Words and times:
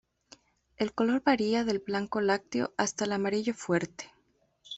El 0.77 0.93
color 0.95 1.21
varía 1.23 1.63
del 1.63 1.77
blanco 1.77 2.21
lácteo 2.21 2.73
hasta 2.75 3.05
el 3.05 3.11
amarillo 3.11 3.53
fuerte. 3.53 4.09